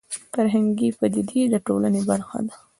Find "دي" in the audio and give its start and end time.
2.47-2.55